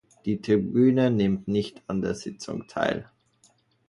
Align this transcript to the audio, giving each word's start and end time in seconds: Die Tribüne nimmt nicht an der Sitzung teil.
Die 0.25 0.41
Tribüne 0.41 1.11
nimmt 1.11 1.47
nicht 1.47 1.83
an 1.87 2.01
der 2.01 2.15
Sitzung 2.15 2.65
teil. 2.65 3.07